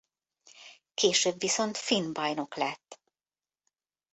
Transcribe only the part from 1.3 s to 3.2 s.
viszont Finn Bajnok lett.